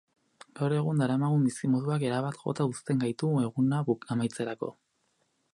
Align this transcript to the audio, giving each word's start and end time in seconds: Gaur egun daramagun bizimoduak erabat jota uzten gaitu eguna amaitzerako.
Gaur 0.59 0.73
egun 0.77 1.01
daramagun 1.03 1.43
bizimoduak 1.49 2.07
erabat 2.09 2.41
jota 2.47 2.69
uzten 2.73 3.05
gaitu 3.07 3.33
eguna 3.45 3.85
amaitzerako. 4.17 4.75